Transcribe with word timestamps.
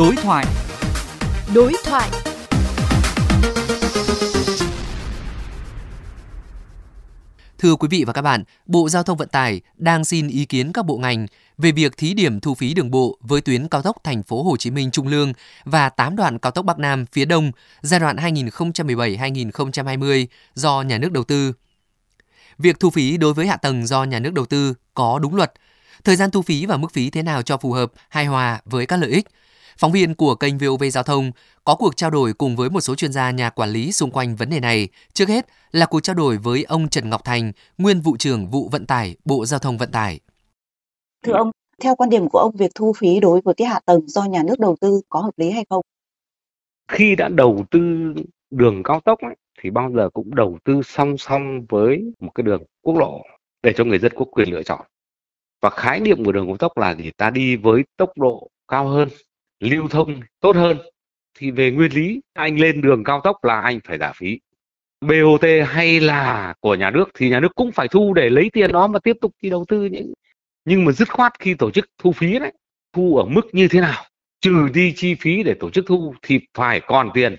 Đối 0.00 0.16
thoại. 0.16 0.46
Đối 1.54 1.72
thoại. 1.84 2.10
Thưa 7.58 7.76
quý 7.76 7.88
vị 7.90 8.04
và 8.04 8.12
các 8.12 8.22
bạn, 8.22 8.44
Bộ 8.66 8.88
Giao 8.88 9.02
thông 9.02 9.16
Vận 9.16 9.28
tải 9.28 9.60
đang 9.76 10.04
xin 10.04 10.28
ý 10.28 10.44
kiến 10.44 10.72
các 10.72 10.86
bộ 10.86 10.96
ngành 10.96 11.26
về 11.58 11.72
việc 11.72 11.96
thí 11.96 12.14
điểm 12.14 12.40
thu 12.40 12.54
phí 12.54 12.74
đường 12.74 12.90
bộ 12.90 13.18
với 13.20 13.40
tuyến 13.40 13.68
cao 13.68 13.82
tốc 13.82 13.96
thành 14.04 14.22
phố 14.22 14.42
Hồ 14.42 14.56
Chí 14.56 14.70
Minh 14.70 14.90
Trung 14.90 15.08
Lương 15.08 15.32
và 15.64 15.88
8 15.88 16.16
đoạn 16.16 16.38
cao 16.38 16.52
tốc 16.52 16.64
Bắc 16.64 16.78
Nam 16.78 17.06
phía 17.12 17.24
Đông 17.24 17.52
giai 17.80 18.00
đoạn 18.00 18.16
2017-2020 18.16 20.26
do 20.54 20.82
nhà 20.82 20.98
nước 20.98 21.12
đầu 21.12 21.24
tư. 21.24 21.52
Việc 22.58 22.80
thu 22.80 22.90
phí 22.90 23.16
đối 23.16 23.34
với 23.34 23.46
hạ 23.46 23.56
tầng 23.56 23.86
do 23.86 24.04
nhà 24.04 24.18
nước 24.18 24.32
đầu 24.32 24.46
tư 24.46 24.74
có 24.94 25.18
đúng 25.18 25.34
luật. 25.34 25.52
Thời 26.04 26.16
gian 26.16 26.30
thu 26.30 26.42
phí 26.42 26.66
và 26.66 26.76
mức 26.76 26.92
phí 26.92 27.10
thế 27.10 27.22
nào 27.22 27.42
cho 27.42 27.56
phù 27.56 27.72
hợp, 27.72 27.92
hài 28.08 28.26
hòa 28.26 28.60
với 28.64 28.86
các 28.86 28.96
lợi 28.96 29.10
ích. 29.10 29.28
Phóng 29.80 29.92
viên 29.92 30.14
của 30.14 30.34
kênh 30.34 30.58
VOV 30.58 30.82
Giao 30.92 31.04
thông 31.04 31.30
có 31.64 31.74
cuộc 31.74 31.96
trao 31.96 32.10
đổi 32.10 32.32
cùng 32.32 32.56
với 32.56 32.70
một 32.70 32.80
số 32.80 32.94
chuyên 32.94 33.12
gia 33.12 33.30
nhà 33.30 33.50
quản 33.50 33.70
lý 33.70 33.92
xung 33.92 34.10
quanh 34.10 34.36
vấn 34.36 34.50
đề 34.50 34.60
này. 34.60 34.88
Trước 35.12 35.28
hết 35.28 35.46
là 35.72 35.86
cuộc 35.86 36.00
trao 36.00 36.14
đổi 36.14 36.36
với 36.36 36.64
ông 36.64 36.88
Trần 36.88 37.10
Ngọc 37.10 37.24
Thành, 37.24 37.52
nguyên 37.78 38.00
vụ 38.00 38.16
trưởng 38.16 38.50
vụ 38.50 38.68
vận 38.72 38.86
tải, 38.86 39.16
Bộ 39.24 39.46
Giao 39.46 39.60
thông 39.60 39.78
Vận 39.78 39.90
tải. 39.90 40.20
Thưa 41.22 41.32
ông, 41.32 41.50
theo 41.82 41.94
quan 41.94 42.10
điểm 42.10 42.28
của 42.28 42.38
ông, 42.38 42.56
việc 42.56 42.70
thu 42.74 42.92
phí 42.92 43.20
đối 43.20 43.40
với 43.40 43.54
cái 43.54 43.66
hạ 43.66 43.80
tầng 43.86 44.08
do 44.08 44.24
nhà 44.24 44.42
nước 44.42 44.58
đầu 44.58 44.76
tư 44.80 45.00
có 45.08 45.20
hợp 45.20 45.34
lý 45.36 45.50
hay 45.50 45.64
không? 45.70 45.82
Khi 46.88 47.16
đã 47.16 47.28
đầu 47.28 47.64
tư 47.70 47.80
đường 48.50 48.82
cao 48.82 49.00
tốc 49.00 49.18
ấy, 49.18 49.36
thì 49.60 49.70
bao 49.70 49.90
giờ 49.96 50.10
cũng 50.12 50.34
đầu 50.34 50.58
tư 50.64 50.80
song 50.84 51.18
song 51.18 51.66
với 51.68 52.12
một 52.20 52.30
cái 52.34 52.42
đường 52.42 52.62
quốc 52.82 52.96
lộ 52.96 53.20
để 53.62 53.72
cho 53.76 53.84
người 53.84 53.98
dân 53.98 54.12
có 54.16 54.24
quyền 54.24 54.52
lựa 54.52 54.62
chọn. 54.62 54.80
Và 55.60 55.70
khái 55.70 56.00
niệm 56.00 56.24
của 56.24 56.32
đường 56.32 56.46
cao 56.46 56.56
tốc 56.56 56.78
là 56.78 56.94
gì? 56.94 57.10
Ta 57.16 57.30
đi 57.30 57.56
với 57.56 57.82
tốc 57.96 58.10
độ 58.16 58.50
cao 58.68 58.88
hơn, 58.88 59.08
lưu 59.60 59.88
thông 59.88 60.20
tốt 60.40 60.56
hơn. 60.56 60.78
Thì 61.38 61.50
về 61.50 61.70
nguyên 61.70 61.92
lý, 61.92 62.20
anh 62.32 62.60
lên 62.60 62.80
đường 62.80 63.04
cao 63.04 63.20
tốc 63.24 63.44
là 63.44 63.60
anh 63.60 63.80
phải 63.84 63.98
trả 63.98 64.12
phí. 64.12 64.38
BOT 65.00 65.44
hay 65.66 66.00
là 66.00 66.54
của 66.60 66.74
nhà 66.74 66.90
nước 66.90 67.10
thì 67.14 67.30
nhà 67.30 67.40
nước 67.40 67.54
cũng 67.54 67.72
phải 67.72 67.88
thu 67.88 68.14
để 68.14 68.30
lấy 68.30 68.50
tiền 68.52 68.72
đó 68.72 68.86
mà 68.86 68.98
tiếp 68.98 69.16
tục 69.20 69.34
đi 69.42 69.50
đầu 69.50 69.64
tư 69.68 69.84
những 69.84 70.12
nhưng 70.64 70.84
mà 70.84 70.92
dứt 70.92 71.08
khoát 71.08 71.32
khi 71.38 71.54
tổ 71.54 71.70
chức 71.70 71.86
thu 71.98 72.12
phí 72.12 72.38
đấy 72.38 72.52
thu 72.92 73.16
ở 73.16 73.24
mức 73.24 73.42
như 73.52 73.68
thế 73.68 73.80
nào 73.80 74.04
trừ 74.40 74.68
đi 74.74 74.92
chi 74.96 75.14
phí 75.14 75.42
để 75.42 75.54
tổ 75.60 75.70
chức 75.70 75.84
thu 75.88 76.14
thì 76.22 76.40
phải 76.54 76.80
còn 76.80 77.10
tiền 77.14 77.36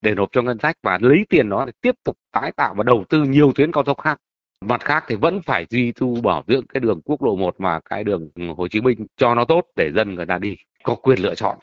để 0.00 0.14
nộp 0.14 0.28
cho 0.32 0.42
ngân 0.42 0.58
sách 0.58 0.76
và 0.82 0.98
lấy 1.02 1.24
tiền 1.28 1.48
đó 1.48 1.64
để 1.66 1.72
tiếp 1.80 1.94
tục 2.04 2.16
tái 2.32 2.52
tạo 2.52 2.74
và 2.74 2.84
đầu 2.84 3.04
tư 3.08 3.24
nhiều 3.24 3.52
tuyến 3.54 3.72
cao 3.72 3.82
tốc 3.82 3.98
khác 4.00 4.18
mặt 4.62 4.80
khác 4.80 5.04
thì 5.08 5.14
vẫn 5.14 5.42
phải 5.42 5.66
duy 5.70 5.92
tu 5.92 6.20
bảo 6.20 6.44
dưỡng 6.48 6.66
cái 6.66 6.80
đường 6.80 7.00
quốc 7.04 7.22
lộ 7.22 7.36
1 7.36 7.60
mà 7.60 7.80
cái 7.80 8.04
đường 8.04 8.28
Hồ 8.56 8.68
Chí 8.68 8.80
Minh 8.80 9.06
cho 9.16 9.34
nó 9.34 9.44
tốt 9.44 9.64
để 9.76 9.90
dân 9.94 10.14
người 10.14 10.26
ta 10.26 10.38
đi, 10.38 10.56
có 10.82 10.94
quyền 10.94 11.18
lựa 11.18 11.34
chọn. 11.34 11.58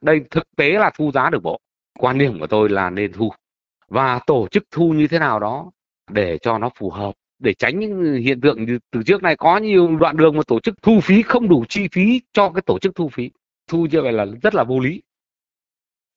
Đây 0.00 0.20
thực 0.30 0.44
tế 0.56 0.70
là 0.70 0.90
thu 0.98 1.10
giá 1.12 1.30
được 1.30 1.42
bộ. 1.42 1.60
Quan 1.98 2.18
điểm 2.18 2.38
của 2.40 2.46
tôi 2.46 2.68
là 2.68 2.90
nên 2.90 3.12
thu. 3.12 3.32
Và 3.88 4.20
tổ 4.26 4.48
chức 4.50 4.64
thu 4.70 4.92
như 4.92 5.08
thế 5.08 5.18
nào 5.18 5.40
đó 5.40 5.70
để 6.10 6.38
cho 6.38 6.58
nó 6.58 6.70
phù 6.78 6.90
hợp, 6.90 7.14
để 7.38 7.54
tránh 7.54 7.78
những 7.78 8.14
hiện 8.14 8.40
tượng 8.40 8.64
như 8.64 8.78
từ 8.90 9.02
trước 9.02 9.22
này 9.22 9.36
có 9.36 9.56
nhiều 9.56 9.96
đoạn 9.96 10.16
đường 10.16 10.36
mà 10.36 10.42
tổ 10.46 10.60
chức 10.60 10.82
thu 10.82 11.00
phí 11.00 11.22
không 11.22 11.48
đủ 11.48 11.64
chi 11.68 11.88
phí 11.92 12.20
cho 12.32 12.50
cái 12.50 12.62
tổ 12.62 12.78
chức 12.78 12.94
thu 12.94 13.08
phí. 13.08 13.30
Thu 13.68 13.86
như 13.90 14.02
vậy 14.02 14.12
là 14.12 14.26
rất 14.42 14.54
là 14.54 14.64
vô 14.64 14.80
lý. 14.80 15.02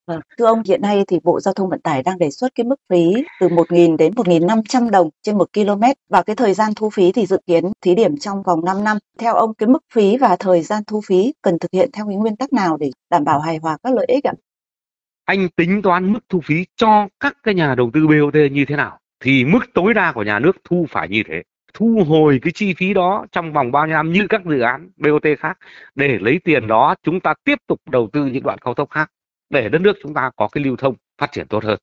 Vâng, 0.08 0.20
thưa 0.38 0.46
ông, 0.46 0.62
hiện 0.66 0.82
nay 0.82 1.04
thì 1.08 1.20
Bộ 1.24 1.40
Giao 1.40 1.54
thông 1.54 1.70
Vận 1.70 1.82
tải 1.82 2.04
đang 2.04 2.18
đề 2.18 2.30
xuất 2.30 2.56
cái 2.56 2.64
mức 2.64 2.76
phí 2.90 3.14
từ 3.40 3.48
1.000 3.48 3.98
đến 3.98 4.14
1.500 4.14 4.90
đồng 4.90 5.10
trên 5.22 5.38
1 5.38 5.50
km 5.54 5.84
và 6.10 6.24
cái 6.24 6.36
thời 6.36 6.54
gian 6.54 6.74
thu 6.76 6.90
phí 6.90 7.12
thì 7.12 7.26
dự 7.26 7.38
kiến 7.48 7.72
thí 7.82 7.96
điểm 7.96 8.18
trong 8.18 8.44
vòng 8.44 8.66
5 8.66 8.84
năm. 8.84 8.98
Theo 9.20 9.34
ông, 9.34 9.54
cái 9.54 9.70
mức 9.70 9.84
phí 9.94 10.18
và 10.18 10.36
thời 10.40 10.62
gian 10.62 10.84
thu 10.88 11.02
phí 11.08 11.34
cần 11.42 11.60
thực 11.60 11.72
hiện 11.72 11.90
theo 11.94 12.06
cái 12.08 12.16
nguyên 12.16 12.36
tắc 12.36 12.54
nào 12.54 12.78
để 12.78 12.92
đảm 13.10 13.24
bảo 13.24 13.40
hài 13.40 13.58
hòa 13.58 13.78
các 13.84 13.94
lợi 13.94 14.06
ích 14.06 14.28
ạ? 14.28 14.34
Anh 15.26 15.48
tính 15.56 15.82
toán 15.82 16.14
mức 16.14 16.20
thu 16.30 16.42
phí 16.44 16.66
cho 16.76 17.08
các 17.20 17.38
cái 17.44 17.54
nhà 17.54 17.76
đầu 17.76 17.90
tư 17.94 18.08
BOT 18.08 18.52
như 18.52 18.66
thế 18.68 18.76
nào 18.76 19.00
thì 19.20 19.46
mức 19.46 19.60
tối 19.74 19.94
đa 19.94 20.12
của 20.12 20.24
nhà 20.24 20.40
nước 20.40 20.58
thu 20.64 20.86
phải 20.90 21.10
như 21.10 21.24
thế 21.28 21.44
thu 21.74 22.04
hồi 22.08 22.40
cái 22.42 22.52
chi 22.56 22.74
phí 22.78 22.94
đó 22.94 23.26
trong 23.32 23.54
vòng 23.54 23.72
bao 23.72 23.88
nhiêu 23.88 23.96
năm 23.96 24.12
như 24.12 24.28
các 24.30 24.42
dự 24.46 24.60
án 24.60 24.90
BOT 24.98 25.24
khác 25.40 25.58
để 25.96 26.18
lấy 26.22 26.40
tiền 26.44 26.68
đó 26.68 26.96
chúng 27.04 27.20
ta 27.20 27.34
tiếp 27.44 27.56
tục 27.68 27.82
đầu 27.90 28.10
tư 28.14 28.26
những 28.26 28.44
đoạn 28.44 28.58
cao 28.62 28.74
tốc 28.74 28.90
khác 28.90 29.12
để 29.50 29.70
đất 29.70 29.82
nước 29.82 29.98
chúng 30.04 30.14
ta 30.14 30.32
có 30.36 30.48
cái 30.52 30.64
lưu 30.64 30.76
thông 30.76 30.96
phát 31.18 31.32
triển 31.32 31.48
tốt 31.48 31.64
hơn. 31.64 31.80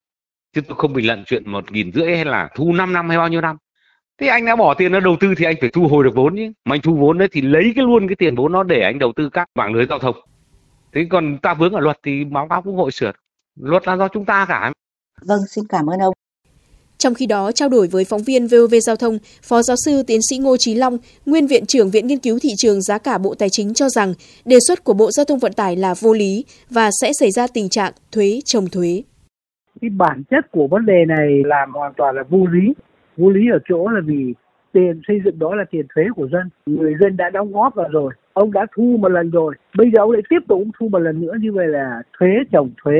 Chứ 0.52 0.60
tôi 0.60 0.76
không 0.78 0.92
bình 0.92 1.06
luận 1.06 1.24
chuyện 1.26 1.50
một 1.50 1.72
nghìn 1.72 1.92
rưỡi 1.92 2.16
hay 2.16 2.24
là 2.24 2.48
thu 2.56 2.72
5 2.72 2.92
năm 2.92 3.08
hay 3.08 3.18
bao 3.18 3.28
nhiêu 3.28 3.40
năm. 3.40 3.56
Thế 4.18 4.26
anh 4.26 4.44
đã 4.46 4.56
bỏ 4.56 4.74
tiền 4.74 4.92
nó 4.92 5.00
đầu 5.00 5.16
tư 5.20 5.34
thì 5.36 5.44
anh 5.44 5.56
phải 5.60 5.70
thu 5.70 5.88
hồi 5.88 6.04
được 6.04 6.14
vốn 6.14 6.36
chứ. 6.36 6.52
Mà 6.64 6.74
anh 6.74 6.80
thu 6.80 6.96
vốn 6.96 7.18
đấy 7.18 7.28
thì 7.32 7.40
lấy 7.40 7.72
cái 7.76 7.84
luôn 7.84 8.08
cái 8.08 8.16
tiền 8.16 8.34
vốn 8.34 8.52
nó 8.52 8.62
để 8.62 8.80
anh 8.80 8.98
đầu 8.98 9.12
tư 9.16 9.28
các 9.28 9.48
mạng 9.54 9.74
lưới 9.74 9.86
giao 9.86 9.98
thông. 9.98 10.16
Thế 10.92 11.06
còn 11.10 11.38
ta 11.38 11.54
vướng 11.54 11.72
ở 11.72 11.80
luật 11.80 11.98
thì 12.02 12.24
báo 12.24 12.48
cáo 12.48 12.62
quốc 12.62 12.74
hội 12.74 12.92
sửa. 12.92 13.12
Luật 13.60 13.86
là 13.86 13.96
do 13.96 14.08
chúng 14.08 14.24
ta 14.24 14.46
cả. 14.48 14.72
Vâng, 15.22 15.40
xin 15.48 15.64
cảm 15.68 15.86
ơn 15.86 16.00
ông. 16.00 16.14
Trong 17.04 17.14
khi 17.14 17.26
đó, 17.26 17.52
trao 17.52 17.68
đổi 17.68 17.86
với 17.92 18.04
phóng 18.04 18.20
viên 18.26 18.46
VOV 18.46 18.74
Giao 18.86 18.96
thông, 18.96 19.18
Phó 19.48 19.62
giáo 19.62 19.76
sư 19.84 20.02
tiến 20.06 20.20
sĩ 20.30 20.38
Ngô 20.38 20.56
Trí 20.58 20.74
Long, 20.74 20.98
nguyên 21.26 21.46
viện 21.46 21.66
trưởng 21.66 21.90
Viện 21.90 22.06
Nghiên 22.06 22.18
cứu 22.18 22.38
Thị 22.42 22.48
trường 22.56 22.82
Giá 22.82 22.98
cả 22.98 23.18
Bộ 23.18 23.34
Tài 23.38 23.48
chính 23.52 23.74
cho 23.74 23.88
rằng 23.88 24.14
đề 24.44 24.56
xuất 24.68 24.84
của 24.84 24.92
Bộ 24.92 25.10
Giao 25.10 25.24
thông 25.24 25.38
Vận 25.38 25.52
tải 25.52 25.76
là 25.76 25.94
vô 26.00 26.12
lý 26.12 26.44
và 26.70 26.90
sẽ 27.00 27.10
xảy 27.20 27.30
ra 27.30 27.46
tình 27.54 27.68
trạng 27.68 27.92
thuế 28.12 28.40
trồng 28.44 28.66
thuế. 28.72 29.02
Cái 29.80 29.90
bản 29.90 30.22
chất 30.30 30.52
của 30.52 30.66
vấn 30.66 30.86
đề 30.86 31.04
này 31.08 31.28
làm 31.44 31.72
hoàn 31.72 31.92
toàn 31.96 32.16
là 32.16 32.22
vô 32.28 32.46
lý. 32.46 32.74
Vô 33.16 33.30
lý 33.30 33.40
ở 33.52 33.58
chỗ 33.68 33.88
là 33.88 34.00
vì 34.04 34.34
tiền 34.72 35.00
xây 35.08 35.16
dựng 35.24 35.38
đó 35.38 35.54
là 35.54 35.64
tiền 35.70 35.86
thuế 35.94 36.04
của 36.16 36.28
dân. 36.32 36.48
Người 36.66 36.94
dân 37.00 37.16
đã 37.16 37.30
đóng 37.30 37.52
góp 37.52 37.74
vào 37.74 37.88
rồi. 37.92 38.12
Ông 38.32 38.52
đã 38.52 38.66
thu 38.76 38.96
một 39.00 39.08
lần 39.08 39.30
rồi. 39.30 39.54
Bây 39.76 39.90
giờ 39.90 40.00
ông 40.00 40.10
lại 40.10 40.22
tiếp 40.30 40.40
tục 40.48 40.62
thu 40.78 40.88
một 40.88 40.98
lần 40.98 41.20
nữa 41.20 41.34
như 41.40 41.52
vậy 41.52 41.66
là 41.66 42.02
thuế 42.18 42.28
trồng 42.52 42.70
thuế 42.84 42.98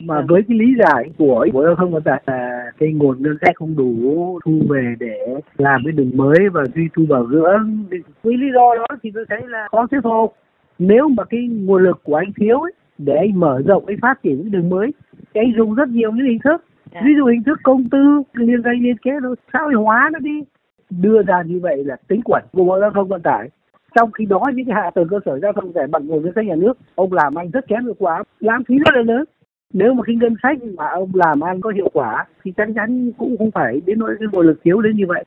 mà 0.00 0.22
với 0.28 0.42
cái 0.48 0.58
lý 0.58 0.74
giải 0.78 1.10
của 1.18 1.46
bộ 1.52 1.64
giao 1.64 1.74
thông 1.74 1.92
vận 1.92 2.02
tải 2.02 2.22
là 2.26 2.70
cái 2.78 2.92
nguồn 2.92 3.22
ngân 3.22 3.36
sách 3.40 3.56
không 3.56 3.76
đủ 3.76 4.38
thu 4.44 4.60
về 4.68 4.94
để 4.98 5.34
làm 5.58 5.82
cái 5.84 5.92
đường 5.92 6.10
mới 6.14 6.48
và 6.52 6.64
duy 6.74 6.88
tu 6.96 7.06
bảo 7.08 7.26
dưỡng 7.30 7.84
với 8.22 8.36
lý 8.36 8.46
do 8.54 8.74
đó 8.78 8.86
thì 9.02 9.10
tôi 9.14 9.24
thấy 9.28 9.40
là 9.48 9.68
khó 9.70 9.86
thuyết 9.86 10.00
phục. 10.04 10.34
Nếu 10.78 11.08
mà 11.08 11.24
cái 11.24 11.48
nguồn 11.48 11.82
lực 11.82 12.00
của 12.02 12.14
anh 12.14 12.32
thiếu 12.36 12.60
ấy, 12.60 12.72
để 12.98 13.16
anh 13.16 13.40
mở 13.40 13.62
rộng 13.66 13.86
cái 13.86 13.96
phát 14.02 14.22
triển 14.22 14.42
cái 14.42 14.50
đường 14.50 14.68
mới 14.68 14.90
thì 15.34 15.40
anh 15.40 15.52
dùng 15.56 15.74
rất 15.74 15.88
nhiều 15.88 16.12
những 16.12 16.26
hình 16.26 16.38
thức. 16.44 16.64
Ví 17.04 17.10
dụ 17.16 17.24
hình 17.26 17.42
thức 17.42 17.58
công 17.62 17.88
tư 17.88 18.22
liên 18.32 18.62
doanh 18.64 18.80
liên 18.80 18.96
kết 19.02 19.22
nó 19.22 19.34
xã 19.52 19.58
hội 19.58 19.74
hóa 19.74 20.10
nó 20.12 20.18
đi. 20.18 20.42
Đưa 20.90 21.22
ra 21.22 21.42
như 21.46 21.60
vậy 21.60 21.84
là 21.84 21.96
tính 22.08 22.20
quẩn 22.24 22.44
của 22.52 22.64
bộ 22.64 22.80
giao 22.80 22.90
thông 22.90 23.08
vận 23.08 23.22
tải. 23.22 23.48
Trong 23.94 24.12
khi 24.12 24.26
đó 24.26 24.42
những 24.54 24.66
cái 24.66 24.74
hạ 24.74 24.90
tầng 24.90 25.08
cơ 25.08 25.20
sở 25.24 25.38
giao 25.38 25.52
thông 25.52 25.72
rẻ 25.72 25.86
bằng 25.86 26.06
nguồn 26.06 26.22
ngân 26.22 26.32
sách 26.34 26.44
nhà 26.44 26.54
nước 26.54 26.78
ông 26.94 27.12
làm 27.12 27.34
anh 27.34 27.50
rất 27.50 27.68
kém 27.68 27.84
hiệu 27.84 27.94
quả. 27.98 28.22
Lãng 28.40 28.62
phí 28.68 28.78
rất 28.78 28.94
là 28.94 29.02
lớn 29.02 29.24
nếu 29.72 29.94
mà 29.94 30.02
cái 30.06 30.16
ngân 30.16 30.34
sách 30.42 30.58
mà 30.76 30.88
ông 30.88 31.10
làm 31.14 31.40
ăn 31.40 31.60
có 31.60 31.70
hiệu 31.70 31.90
quả, 31.92 32.26
thì 32.44 32.52
chắc 32.56 32.68
chắn 32.74 33.12
cũng 33.18 33.38
không 33.38 33.50
phải 33.50 33.80
đến 33.86 33.98
nỗi 33.98 34.16
cái 34.18 34.28
nguồn 34.32 34.46
lực 34.46 34.60
thiếu 34.64 34.80
đến 34.80 34.96
như 34.96 35.04
vậy. 35.08 35.24